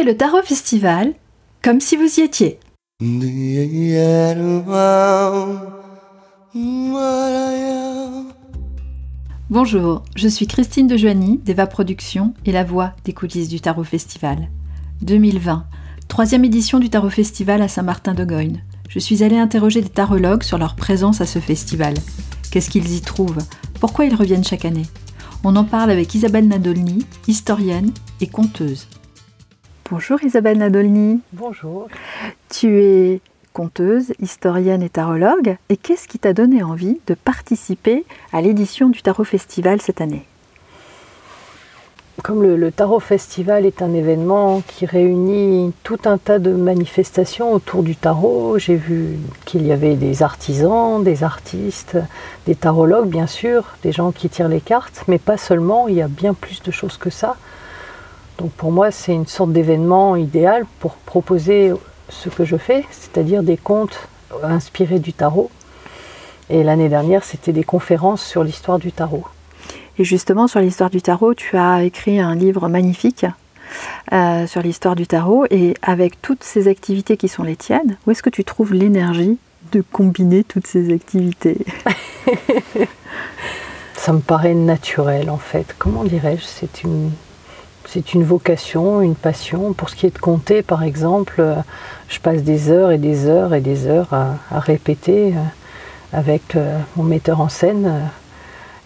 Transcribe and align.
Le 0.00 0.16
Tarot 0.16 0.42
Festival 0.42 1.12
comme 1.62 1.80
si 1.80 1.96
vous 1.96 2.18
y 2.18 2.22
étiez. 2.22 2.58
Bonjour, 9.50 10.02
je 10.16 10.28
suis 10.28 10.46
Christine 10.46 10.88
de 10.88 10.96
Joigny 10.96 11.38
d'Eva 11.38 11.66
Productions 11.66 12.32
et 12.46 12.52
la 12.52 12.64
voix 12.64 12.94
des 13.04 13.12
coulisses 13.12 13.48
du 13.48 13.60
Tarot 13.60 13.84
Festival. 13.84 14.48
2020, 15.02 15.66
troisième 16.08 16.44
édition 16.46 16.80
du 16.80 16.88
Tarot 16.88 17.10
Festival 17.10 17.62
à 17.62 17.68
Saint-Martin-de-Goyne. 17.68 18.62
Je 18.88 18.98
suis 18.98 19.22
allée 19.22 19.38
interroger 19.38 19.82
des 19.82 19.88
tarologues 19.88 20.42
sur 20.42 20.58
leur 20.58 20.74
présence 20.74 21.20
à 21.20 21.26
ce 21.26 21.38
festival. 21.38 21.94
Qu'est-ce 22.50 22.70
qu'ils 22.70 22.92
y 22.94 23.02
trouvent? 23.02 23.44
Pourquoi 23.78 24.06
ils 24.06 24.16
reviennent 24.16 24.42
chaque 24.42 24.64
année? 24.64 24.86
On 25.44 25.54
en 25.54 25.64
parle 25.64 25.90
avec 25.90 26.14
Isabelle 26.14 26.48
Nadolny, 26.48 27.06
historienne 27.28 27.92
et 28.20 28.26
conteuse. 28.26 28.88
Bonjour 29.92 30.24
Isabelle 30.24 30.56
Nadolny. 30.56 31.20
Bonjour. 31.34 31.86
Tu 32.48 32.82
es 32.82 33.20
conteuse, 33.52 34.14
historienne 34.20 34.82
et 34.82 34.88
tarologue. 34.88 35.58
Et 35.68 35.76
qu'est-ce 35.76 36.08
qui 36.08 36.18
t'a 36.18 36.32
donné 36.32 36.62
envie 36.62 36.98
de 37.06 37.12
participer 37.12 38.06
à 38.32 38.40
l'édition 38.40 38.88
du 38.88 39.02
Tarot 39.02 39.24
Festival 39.24 39.82
cette 39.82 40.00
année? 40.00 40.26
Comme 42.22 42.42
le, 42.42 42.72
Tarot 42.72 43.00
Festival 43.00 43.66
est 43.66 43.82
un 43.82 43.92
événement 43.92 44.62
qui 44.66 44.86
réunit 44.86 45.74
tout 45.82 46.00
un 46.06 46.16
tas 46.16 46.38
de 46.38 46.52
manifestations 46.52 47.52
autour 47.52 47.82
du 47.82 47.94
tarot, 47.94 48.58
j'ai 48.58 48.76
vu 48.76 49.18
qu'il 49.44 49.66
y 49.66 49.72
avait 49.72 49.96
des 49.96 50.22
artisans, 50.22 51.04
des 51.04 51.22
artistes, 51.22 51.98
des 52.46 52.54
tarologues 52.54 53.10
bien 53.10 53.26
sûr, 53.26 53.76
des 53.82 53.92
gens 53.92 54.10
qui 54.10 54.30
tirent 54.30 54.48
les 54.48 54.62
cartes, 54.62 55.04
mais 55.06 55.18
pas 55.18 55.36
seulement, 55.36 55.86
il 55.86 55.96
y 55.96 56.02
a 56.02 56.08
bien 56.08 56.32
plus 56.32 56.62
de 56.62 56.70
choses 56.70 56.96
que 56.96 57.10
ça. 57.10 57.36
Donc 58.38 58.50
pour 58.52 58.72
moi, 58.72 58.90
c'est 58.90 59.12
une 59.12 59.26
sorte 59.26 59.52
d'événement 59.52 60.16
idéal 60.16 60.66
pour 60.80 60.94
proposer 60.94 61.72
ce 62.08 62.28
que 62.28 62.44
je 62.44 62.56
fais, 62.56 62.84
c'est-à-dire 62.90 63.42
des 63.42 63.56
contes 63.56 64.08
inspirés 64.42 64.98
du 64.98 65.12
tarot. 65.12 65.50
Et 66.50 66.62
l'année 66.62 66.88
dernière, 66.88 67.24
c'était 67.24 67.52
des 67.52 67.64
conférences 67.64 68.24
sur 68.24 68.44
l'histoire 68.44 68.78
du 68.78 68.92
tarot. 68.92 69.24
Et 69.98 70.04
justement, 70.04 70.46
sur 70.46 70.60
l'histoire 70.60 70.90
du 70.90 71.02
tarot, 71.02 71.34
tu 71.34 71.56
as 71.56 71.82
écrit 71.82 72.18
un 72.18 72.34
livre 72.34 72.68
magnifique 72.68 73.26
euh, 74.12 74.46
sur 74.46 74.62
l'histoire 74.62 74.96
du 74.96 75.06
tarot. 75.06 75.46
Et 75.50 75.74
avec 75.82 76.20
toutes 76.20 76.42
ces 76.42 76.68
activités 76.68 77.16
qui 77.16 77.28
sont 77.28 77.42
les 77.42 77.56
tiennes, 77.56 77.96
où 78.06 78.10
est-ce 78.10 78.22
que 78.22 78.30
tu 78.30 78.44
trouves 78.44 78.72
l'énergie 78.72 79.38
de 79.72 79.82
combiner 79.82 80.44
toutes 80.44 80.66
ces 80.66 80.92
activités? 80.92 81.58
Ça 83.94 84.12
me 84.12 84.20
paraît 84.20 84.54
naturel 84.54 85.30
en 85.30 85.38
fait. 85.38 85.74
Comment 85.78 86.04
dirais-je? 86.04 86.44
C'est 86.44 86.82
une 86.82 87.10
c'est 87.86 88.14
une 88.14 88.24
vocation, 88.24 89.00
une 89.00 89.14
passion. 89.14 89.72
Pour 89.72 89.90
ce 89.90 89.96
qui 89.96 90.06
est 90.06 90.14
de 90.14 90.18
compter, 90.18 90.62
par 90.62 90.82
exemple, 90.82 91.36
euh, 91.38 91.54
je 92.08 92.20
passe 92.20 92.42
des 92.42 92.70
heures 92.70 92.90
et 92.90 92.98
des 92.98 93.26
heures 93.26 93.54
et 93.54 93.60
des 93.60 93.86
heures 93.86 94.12
à, 94.12 94.60
répéter 94.60 95.34
euh, 95.34 95.40
avec 96.12 96.56
euh, 96.56 96.78
mon 96.96 97.04
metteur 97.04 97.40
en 97.40 97.48
scène 97.48 98.10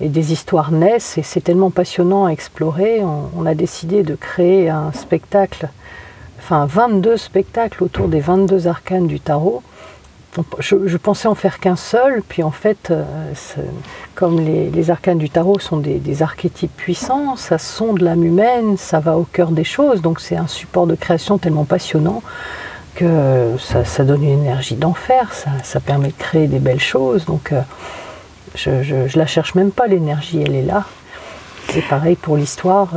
et 0.01 0.09
des 0.09 0.33
histoires 0.33 0.73
naissent 0.73 1.19
et 1.19 1.23
c'est 1.23 1.41
tellement 1.41 1.71
passionnant 1.71 2.27
à 2.27 2.31
explorer. 2.31 3.03
On, 3.03 3.47
a 3.47 3.55
décidé 3.55 4.03
de 4.03 4.15
créer 4.15 4.69
un 4.69 4.93
spectacle, 4.93 5.69
enfin 6.39 6.67
22 6.67 7.17
spectacles 7.17 7.83
autour 7.83 8.09
des 8.09 8.21
22 8.21 8.67
arcanes 8.67 9.07
du 9.07 9.21
tarot 9.21 9.63
je, 10.59 10.97
pensais 10.97 11.29
en 11.29 11.35
faire 11.35 11.59
qu'un 11.59 11.77
seul, 11.77 12.23
puis 12.23 12.43
en 12.43 12.51
fait, 12.51 12.91
euh, 12.91 13.05
comme 14.15 14.41
les, 14.41 14.91
arcanes 14.91 15.19
du 15.19 15.31
tarot 15.31 15.59
sont 15.59 15.79
des, 15.79 16.23
archétypes 16.23 16.75
puissants, 16.77 17.37
ça 17.37 17.59
sonde 17.59 18.01
l'âme 18.01 18.25
humaine, 18.25 18.77
ça 18.77 19.01
va 19.01 19.17
au 19.17 19.25
cœur 19.25 19.51
des 19.51 19.65
choses, 19.65 20.03
donc 20.03 20.21
c'est 20.21 20.37
un 20.37 20.47
support 20.47 20.87
de 20.87 20.95
création 20.95 21.39
tellement 21.39 21.65
passionnant 21.65 22.23
que 22.95 23.57
ça, 23.59 24.05
donne 24.05 24.23
une 24.23 24.41
énergie 24.41 24.75
d'enfer, 24.75 25.33
ça, 25.35 25.81
permet 25.81 26.09
de 26.09 26.15
créer 26.19 26.47
des 26.47 26.59
belles 26.59 26.81
choses, 26.81 27.27
donc 27.27 27.53
euh, 27.53 27.61
je, 28.55 28.71
ne 28.71 29.19
la 29.19 29.27
cherche 29.27 29.55
même 29.55 29.71
pas 29.71 29.87
l'énergie, 29.87 30.43
elle 30.43 30.55
est 30.55 30.63
là. 30.63 30.85
C'est 31.69 31.87
pareil 31.87 32.17
pour 32.17 32.37
l'histoire. 32.37 32.91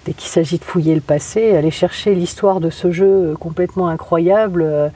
Euh, 0.00 0.06
dès 0.06 0.12
qu'il 0.12 0.28
s'agit 0.28 0.58
de 0.58 0.64
fouiller 0.64 0.94
le 0.94 1.00
passé, 1.00 1.56
aller 1.56 1.70
chercher 1.70 2.14
l'histoire 2.14 2.60
de 2.60 2.70
ce 2.70 2.90
jeu 2.90 3.34
complètement 3.38 3.88
incroyable, 3.88 4.62
euh, 4.62 4.88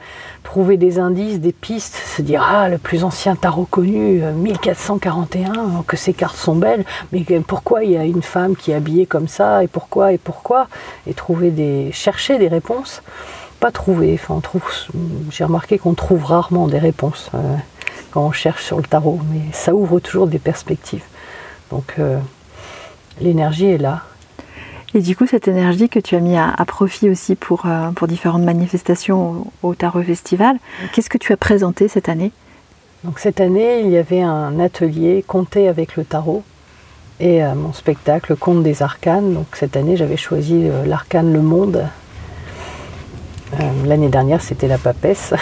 trouver 0.43 0.77
des 0.77 0.99
indices, 0.99 1.39
des 1.39 1.53
pistes, 1.53 1.95
se 1.95 2.21
dire 2.21 2.43
ah 2.47 2.69
le 2.69 2.77
plus 2.77 3.03
ancien 3.03 3.35
tarot 3.35 3.65
connu, 3.65 4.21
1441, 4.21 5.53
euh, 5.53 5.57
que 5.87 5.97
ces 5.97 6.13
cartes 6.13 6.37
sont 6.37 6.55
belles, 6.55 6.85
mais 7.11 7.23
pourquoi 7.47 7.83
il 7.83 7.91
y 7.91 7.97
a 7.97 8.05
une 8.05 8.21
femme 8.21 8.55
qui 8.55 8.71
est 8.71 8.75
habillée 8.75 9.05
comme 9.05 9.27
ça 9.27 9.63
et 9.63 9.67
pourquoi 9.67 10.13
et 10.13 10.17
pourquoi? 10.17 10.67
Et 11.07 11.13
trouver 11.13 11.51
des 11.51 11.91
chercher 11.91 12.37
des 12.37 12.47
réponses, 12.47 13.01
pas 13.59 13.71
trouver. 13.71 14.19
Enfin. 14.21 14.41
J'ai 15.31 15.43
remarqué 15.43 15.77
qu'on 15.77 15.93
trouve 15.93 16.25
rarement 16.25 16.67
des 16.67 16.79
réponses 16.79 17.29
euh, 17.33 17.55
quand 18.11 18.25
on 18.25 18.31
cherche 18.31 18.63
sur 18.63 18.77
le 18.77 18.83
tarot, 18.83 19.19
mais 19.31 19.41
ça 19.51 19.73
ouvre 19.73 19.99
toujours 19.99 20.27
des 20.27 20.39
perspectives. 20.39 21.03
Donc 21.71 21.95
l'énergie 23.19 23.65
est 23.65 23.77
là. 23.77 24.03
Et 24.95 25.01
du 25.01 25.13
coup, 25.13 25.27
cette 25.27 25.49
énergie 25.49 25.89
que 25.89 25.99
tu 25.99 26.15
as 26.15 26.21
mis 26.21 26.37
à, 26.37 26.55
profit 26.65 27.09
aussi 27.09 27.35
pour, 27.35 27.65
euh, 27.65 27.91
pour 27.91 28.07
différentes 28.07 28.43
manifestations 28.43 29.45
au, 29.61 29.75
Tarot 29.75 30.01
Festival, 30.03 30.57
qu'est-ce 30.93 31.09
que 31.09 31.17
tu 31.17 31.33
as 31.33 31.37
présenté 31.37 31.89
cette 31.89 32.07
année? 32.07 32.31
Donc 33.03 33.19
cette 33.19 33.41
année, 33.41 33.81
il 33.81 33.89
y 33.89 33.97
avait 33.97 34.21
un 34.21 34.57
atelier 34.57 35.21
Compter 35.27 35.67
avec 35.67 35.97
le 35.97 36.05
tarot 36.05 36.43
et 37.19 37.43
euh, 37.43 37.55
mon 37.55 37.73
spectacle 37.73 38.37
Conte 38.37 38.63
des 38.63 38.81
arcanes. 38.83 39.33
Donc 39.33 39.47
cette 39.51 39.75
année, 39.75 39.97
j'avais 39.97 40.15
choisi 40.15 40.61
euh, 40.63 40.85
l'arcane 40.85 41.33
Le 41.33 41.41
Monde. 41.41 41.83
L'année 43.85 44.09
dernière, 44.09 44.41
c'était 44.41 44.67
la 44.67 44.77
papesse. 44.77 45.33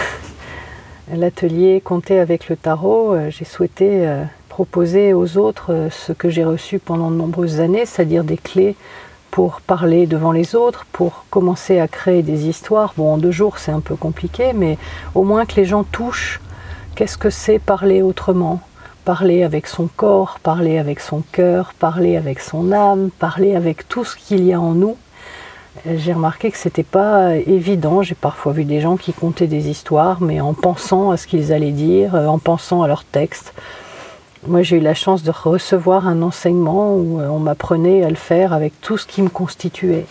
L'atelier 1.14 1.80
Compter 1.80 2.20
avec 2.20 2.50
le 2.50 2.56
tarot, 2.56 3.16
j'ai 3.30 3.46
souhaité 3.46 4.08
proposer 4.50 5.14
aux 5.14 5.38
autres 5.38 5.90
ce 5.90 6.12
que 6.12 6.30
j'ai 6.30 6.44
reçu 6.44 6.80
pendant 6.80 7.10
de 7.10 7.16
nombreuses 7.16 7.60
années, 7.60 7.86
c'est-à-dire 7.86 8.24
des 8.24 8.38
clés 8.38 8.76
pour 9.34 9.62
parler 9.62 10.06
devant 10.06 10.32
les 10.32 10.54
autres, 10.54 10.86
pour 10.92 11.26
commencer 11.32 11.80
à 11.80 11.88
créer 11.88 12.22
des 12.22 12.48
histoires. 12.48 12.94
Bon, 12.96 13.14
en 13.14 13.18
deux 13.18 13.32
jours, 13.32 13.58
c'est 13.58 13.72
un 13.72 13.80
peu 13.80 13.96
compliqué, 13.96 14.54
mais 14.54 14.78
au 15.16 15.24
moins 15.24 15.48
que 15.48 15.56
les 15.56 15.66
gens 15.66 15.84
touchent 15.84 16.40
qu'est-ce 16.94 17.18
que 17.18 17.32
c'est 17.32 17.58
parler 17.58 18.04
autrement. 18.04 18.62
Parler 19.06 19.42
avec 19.42 19.66
son 19.66 19.88
corps, 19.88 20.38
parler 20.44 20.78
avec 20.78 21.00
son 21.00 21.24
cœur, 21.32 21.74
parler 21.74 22.16
avec 22.16 22.42
son 22.42 22.72
âme, 22.72 23.10
parler 23.18 23.56
avec 23.56 23.88
tout 23.90 24.06
ce 24.06 24.16
qu'il 24.16 24.44
y 24.46 24.54
a 24.54 24.62
en 24.62 24.74
nous. 24.74 24.98
J'ai 25.88 26.14
remarqué 26.14 26.52
que 26.52 26.58
c'était 26.60 26.84
pas 26.84 27.36
évident. 27.36 28.04
J'ai 28.04 28.14
parfois 28.14 28.54
vu 28.54 28.66
des 28.66 28.82
gens 28.82 28.98
qui 28.98 29.14
comptaient 29.14 29.48
des 29.48 29.68
histoires, 29.68 30.22
mais 30.22 30.42
en 30.42 30.54
pensant 30.54 31.10
à 31.10 31.18
ce 31.18 31.26
qu'ils 31.26 31.52
allaient 31.52 31.72
dire, 31.72 32.14
en 32.14 32.38
pensant 32.38 32.84
à 32.84 32.88
leur 32.88 33.04
texte, 33.04 33.56
moi, 34.48 34.62
j'ai 34.62 34.78
eu 34.78 34.82
la 34.82 34.94
chance 34.94 35.24
de 35.24 35.32
recevoir 35.32 36.08
un 36.08 36.22
enseignement 36.22 36.96
où 36.96 37.20
euh, 37.20 37.28
on 37.28 37.40
m'apprenait 37.40 38.04
à 38.04 38.10
le 38.10 38.16
faire 38.16 38.54
avec 38.54 38.80
tout 38.82 38.98
ce 38.98 39.06
qui 39.06 39.22
me 39.22 39.30
constituait. 39.30 40.06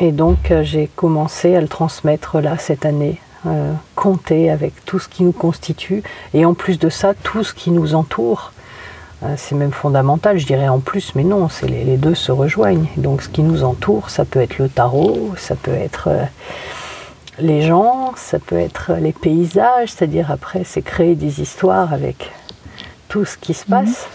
Et 0.00 0.12
donc, 0.12 0.50
euh, 0.50 0.62
j'ai 0.62 0.88
commencé 0.96 1.54
à 1.54 1.60
le 1.60 1.68
transmettre 1.68 2.40
là 2.40 2.56
cette 2.58 2.86
année, 2.86 3.20
euh, 3.46 3.72
compter 3.94 4.50
avec 4.50 4.84
tout 4.84 4.98
ce 4.98 5.08
qui 5.08 5.22
nous 5.22 5.32
constitue 5.32 6.02
et 6.32 6.44
en 6.44 6.54
plus 6.54 6.78
de 6.78 6.88
ça, 6.88 7.14
tout 7.14 7.44
ce 7.44 7.52
qui 7.52 7.70
nous 7.70 7.94
entoure. 7.94 8.52
c'est 9.36 9.54
même 9.54 9.72
fondamental, 9.72 10.38
je 10.38 10.46
dirais 10.46 10.68
en 10.68 10.80
plus, 10.80 11.14
mais 11.14 11.24
non, 11.24 11.48
c'est 11.48 11.66
les, 11.66 11.96
deux 11.96 12.14
se 12.14 12.32
rejoignent. 12.32 12.88
Donc, 12.98 13.22
ce 13.22 13.28
qui 13.28 13.42
nous 13.42 13.64
entoure, 13.64 14.10
ça 14.10 14.24
peut 14.24 14.40
être 14.40 14.58
le 14.58 14.68
tarot, 14.68 15.32
ça 15.36 15.54
peut 15.54 15.72
être 15.72 16.10
les 17.38 17.62
gens, 17.62 18.12
ça 18.16 18.38
peut 18.38 18.58
être 18.58 18.92
les 19.00 19.12
paysages, 19.12 19.92
c'est-à-dire 19.92 20.30
après, 20.30 20.62
c'est 20.64 20.82
créer 20.82 21.14
des 21.14 21.40
histoires 21.40 21.92
avec 21.94 22.30
tout 23.14 23.24
ce 23.24 23.38
qui 23.38 23.54
se 23.54 23.64
passe. 23.64 24.08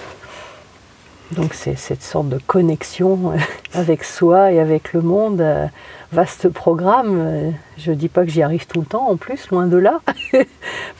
Donc 1.32 1.54
c'est 1.54 1.78
cette 1.78 2.04
sorte 2.04 2.28
de 2.28 2.38
connexion 2.46 3.32
euh, 3.32 3.38
avec 3.74 4.04
soi 4.04 4.52
et 4.52 4.60
avec 4.60 4.92
le 4.92 5.02
monde. 5.02 5.40
Euh, 5.40 5.68
vaste 6.12 6.50
programme. 6.50 7.16
Euh, 7.18 7.52
je 7.78 7.92
ne 7.92 7.96
dis 7.96 8.10
pas 8.10 8.26
que 8.26 8.30
j'y 8.30 8.44
arrive 8.44 8.68
tout 8.68 8.82
le 8.82 8.86
temps 8.86 9.10
en 9.10 9.16
plus, 9.16 9.50
loin 9.52 9.68
de 9.68 9.78
là. 9.78 10.02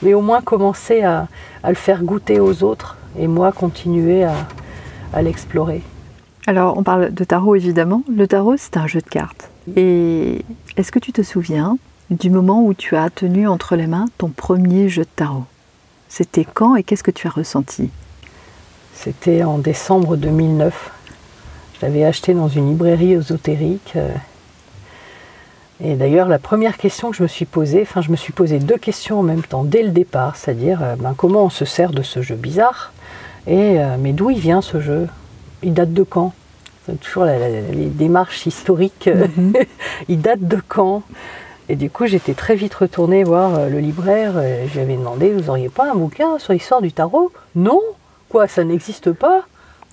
Mais 0.02 0.14
au 0.14 0.22
moins 0.22 0.40
commencer 0.40 1.02
à, 1.02 1.28
le 1.62 1.74
faire 1.74 2.02
goûter 2.02 2.40
aux 2.40 2.62
autres 2.62 2.96
et 3.18 3.26
moi 3.26 3.52
continuer 3.52 4.24
à, 4.24 4.32
à 5.12 5.20
l'explorer. 5.20 5.82
Alors 6.46 6.78
on 6.78 6.82
parle 6.82 7.12
de 7.12 7.24
tarot 7.24 7.54
évidemment. 7.54 8.02
Le 8.10 8.26
tarot 8.26 8.56
c'est 8.56 8.78
un 8.78 8.86
jeu 8.86 9.00
de 9.00 9.10
cartes. 9.10 9.50
Et 9.76 10.42
est-ce 10.78 10.90
que 10.90 11.00
tu 11.00 11.12
te 11.12 11.20
souviens 11.20 11.76
du 12.08 12.30
moment 12.30 12.64
où 12.64 12.72
tu 12.72 12.96
as 12.96 13.10
tenu 13.10 13.46
entre 13.46 13.76
les 13.76 13.86
mains 13.86 14.06
ton 14.16 14.30
premier 14.30 14.88
jeu 14.88 15.02
de 15.02 15.08
tarot? 15.16 15.44
C'était 16.10 16.44
quand 16.44 16.74
et 16.74 16.82
qu'est-ce 16.82 17.04
que 17.04 17.12
tu 17.12 17.28
as 17.28 17.30
ressenti? 17.30 17.88
C'était 18.94 19.44
en 19.44 19.58
décembre 19.58 20.16
2009. 20.16 20.90
Je 21.74 21.86
l'avais 21.86 22.04
acheté 22.04 22.34
dans 22.34 22.48
une 22.48 22.68
librairie 22.68 23.12
ésotérique. 23.12 23.92
Euh, 23.94 24.10
et 25.82 25.94
d'ailleurs, 25.94 26.28
la 26.28 26.40
première 26.40 26.76
question 26.76 27.10
que 27.10 27.16
je 27.16 27.22
me 27.22 27.28
suis 27.28 27.46
posée, 27.46 27.82
enfin, 27.82 28.02
je 28.02 28.10
me 28.10 28.16
suis 28.16 28.32
posé 28.32 28.58
deux 28.58 28.76
questions 28.76 29.20
en 29.20 29.22
même 29.22 29.42
temps 29.42 29.64
dès 29.64 29.82
le 29.82 29.90
départ, 29.90 30.36
c'est-à-dire 30.36 30.82
euh, 30.82 30.96
ben, 30.96 31.14
comment 31.16 31.44
on 31.44 31.50
se 31.50 31.64
sert 31.64 31.92
de 31.92 32.02
ce 32.02 32.20
jeu 32.20 32.34
bizarre 32.34 32.92
et 33.46 33.80
euh, 33.80 33.96
mais 33.98 34.12
d'où 34.12 34.30
il 34.30 34.38
vient 34.38 34.60
ce 34.60 34.80
jeu? 34.80 35.08
Il 35.62 35.72
date 35.72 35.94
de 35.94 36.02
quand? 36.02 36.34
Toujours 37.00 37.24
les 37.24 37.86
démarches 37.86 38.46
historiques. 38.46 39.08
Mhm. 39.36 39.52
il 40.08 40.20
date 40.20 40.40
de 40.42 40.60
quand? 40.66 41.04
Et 41.70 41.76
du 41.76 41.88
coup, 41.88 42.06
j'étais 42.06 42.34
très 42.34 42.56
vite 42.56 42.74
retournée 42.74 43.22
voir 43.22 43.54
euh, 43.54 43.68
le 43.68 43.78
libraire. 43.78 44.32
J'avais 44.74 44.96
demandé, 44.96 45.32
vous 45.32 45.50
auriez 45.50 45.68
pas 45.68 45.88
un 45.88 45.94
bouquin 45.94 46.36
sur 46.40 46.52
l'histoire 46.52 46.82
du 46.82 46.90
tarot? 46.90 47.30
Non 47.54 47.80
Quoi, 48.28 48.48
ça 48.48 48.64
n'existe 48.64 49.12
pas? 49.12 49.42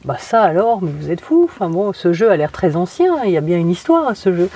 Bah 0.04 0.18
ça 0.20 0.42
alors, 0.42 0.82
mais 0.82 0.90
vous 0.90 1.12
êtes 1.12 1.22
fou. 1.22 1.44
Enfin 1.48 1.70
bon, 1.70 1.94
ce 1.94 2.14
jeu 2.14 2.32
a 2.32 2.36
l'air 2.36 2.52
très 2.52 2.76
ancien. 2.76 3.24
Il 3.26 3.30
y 3.30 3.38
a 3.38 3.42
bien 3.42 3.60
une 3.60 3.70
histoire 3.70 4.08
à 4.08 4.16
ce 4.16 4.36
jeu. 4.36 4.50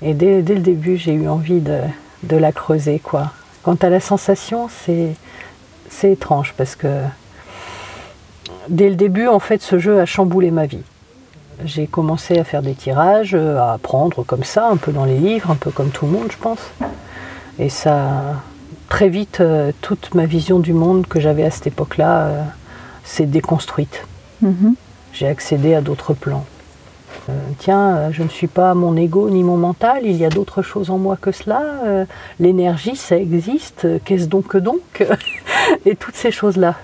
Et 0.00 0.14
dès, 0.14 0.42
le 0.42 0.60
début, 0.60 0.96
j'ai 0.96 1.14
eu 1.14 1.28
envie 1.28 1.58
de, 1.58 1.80
de, 2.22 2.36
la 2.36 2.52
creuser, 2.52 3.00
quoi. 3.02 3.32
Quant 3.64 3.78
à 3.82 3.88
la 3.88 3.98
sensation, 3.98 4.68
c'est 4.68 6.08
étrange 6.08 6.54
parce 6.56 6.76
que 6.76 6.86
dès 8.68 8.90
le 8.90 8.94
début, 8.94 9.26
en 9.26 9.40
fait, 9.40 9.60
ce 9.60 9.80
jeu 9.80 9.98
a 9.98 10.06
chamboulé 10.06 10.52
ma 10.52 10.66
vie. 10.66 10.84
J'ai 11.64 11.86
commencé 11.86 12.38
à 12.38 12.44
faire 12.44 12.62
des 12.62 12.74
tirages, 12.74 13.34
à 13.34 13.74
apprendre 13.74 14.24
comme 14.24 14.44
ça, 14.44 14.68
un 14.68 14.76
peu 14.76 14.92
dans 14.92 15.04
les 15.04 15.18
livres, 15.18 15.50
un 15.50 15.56
peu 15.56 15.70
comme 15.70 15.90
tout 15.90 16.06
le 16.06 16.12
monde, 16.12 16.28
je 16.30 16.38
pense. 16.38 16.60
Et 17.58 17.68
ça, 17.68 18.42
très 18.88 19.08
vite, 19.08 19.38
euh, 19.40 19.72
toute 19.80 20.14
ma 20.14 20.26
vision 20.26 20.58
du 20.58 20.72
monde 20.72 21.06
que 21.06 21.20
j'avais 21.20 21.44
à 21.44 21.50
cette 21.50 21.68
époque-là 21.68 22.26
euh, 22.26 22.42
s'est 23.04 23.26
déconstruite. 23.26 24.06
Mhm. 24.42 24.74
J'ai 25.12 25.28
accédé 25.28 25.74
à 25.74 25.80
d'autres 25.80 26.14
plans. 26.14 26.44
Euh, 27.28 27.32
tiens, 27.58 28.10
je 28.10 28.22
ne 28.22 28.28
suis 28.28 28.48
pas 28.48 28.74
mon 28.74 28.96
ego 28.96 29.30
ni 29.30 29.44
mon 29.44 29.56
mental, 29.56 30.02
il 30.04 30.16
y 30.16 30.24
a 30.24 30.28
d'autres 30.28 30.62
choses 30.62 30.90
en 30.90 30.98
moi 30.98 31.16
que 31.16 31.32
cela. 31.32 32.06
L'énergie, 32.40 32.96
ça 32.96 33.16
existe. 33.16 33.86
Qu'est-ce 34.04 34.26
donc 34.26 34.48
que 34.48 34.58
donc 34.58 35.06
Et 35.86 35.94
toutes 35.96 36.16
ces 36.16 36.32
choses-là. 36.32 36.74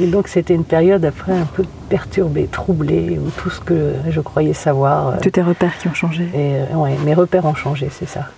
Et 0.00 0.06
donc 0.06 0.28
c'était 0.28 0.54
une 0.54 0.64
période 0.64 1.04
après 1.04 1.32
un 1.32 1.44
peu 1.44 1.64
perturbée, 1.88 2.46
troublée, 2.46 3.18
où 3.18 3.30
tout 3.30 3.50
ce 3.50 3.60
que 3.60 3.94
je 4.08 4.20
croyais 4.20 4.54
savoir. 4.54 5.08
Euh, 5.08 5.16
Tous 5.22 5.30
tes 5.30 5.42
repères 5.42 5.76
qui 5.78 5.88
ont 5.88 5.94
changé. 5.94 6.24
Et, 6.34 6.56
euh, 6.56 6.76
ouais, 6.76 6.96
mes 7.04 7.14
repères 7.14 7.44
ont 7.44 7.54
changé, 7.54 7.88
c'est 7.90 8.08
ça. 8.08 8.28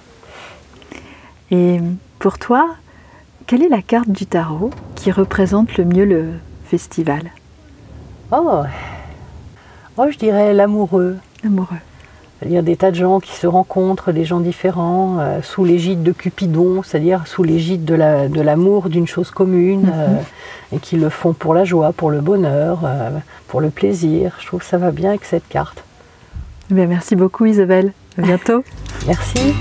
Et 1.50 1.80
pour 2.18 2.38
toi, 2.38 2.68
quelle 3.46 3.62
est 3.62 3.68
la 3.68 3.82
carte 3.82 4.08
du 4.08 4.26
tarot 4.26 4.70
qui 4.94 5.10
représente 5.10 5.76
le 5.76 5.84
mieux 5.84 6.04
le 6.04 6.32
festival? 6.64 7.30
Oh, 8.32 8.62
oh 9.96 10.06
je 10.10 10.18
dirais 10.18 10.52
l'amoureux. 10.54 11.18
L'amoureux. 11.42 11.76
C'est-à-dire 12.44 12.62
des 12.62 12.76
tas 12.76 12.90
de 12.90 12.96
gens 12.96 13.20
qui 13.20 13.32
se 13.32 13.46
rencontrent, 13.46 14.12
des 14.12 14.26
gens 14.26 14.38
différents, 14.38 15.16
euh, 15.18 15.40
sous 15.40 15.64
l'égide 15.64 16.02
de 16.02 16.12
Cupidon, 16.12 16.82
c'est-à-dire 16.82 17.26
sous 17.26 17.42
l'égide 17.42 17.86
de, 17.86 17.94
l'amour 17.94 18.90
d'une 18.90 19.06
chose 19.06 19.30
commune, 19.30 19.90
euh, 19.90 20.08
mhm. 20.08 20.18
et 20.74 20.78
qui 20.78 20.96
le 20.96 21.08
font 21.08 21.32
pour 21.32 21.54
la 21.54 21.64
joie, 21.64 21.94
pour 21.94 22.10
le 22.10 22.20
bonheur, 22.20 22.80
euh, 22.84 23.08
pour 23.48 23.62
le 23.62 23.70
plaisir. 23.70 24.36
Je 24.40 24.46
trouve 24.46 24.60
que 24.60 24.66
ça 24.66 24.76
va 24.76 24.90
bien 24.90 25.08
avec 25.08 25.24
cette 25.24 25.48
carte. 25.48 25.84
Eh 26.70 26.74
bien, 26.74 26.86
merci 26.86 27.16
beaucoup 27.16 27.46
Isabelle. 27.46 27.94
À 28.18 28.20
bientôt. 28.20 28.62
merci. 29.06 29.54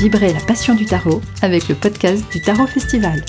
Vibrez 0.00 0.32
la 0.32 0.40
passion 0.40 0.74
du 0.74 0.84
tarot 0.84 1.20
avec 1.42 1.68
le 1.68 1.76
podcast 1.76 2.24
du 2.32 2.42
Tarot 2.42 2.66
Festival. 2.66 3.22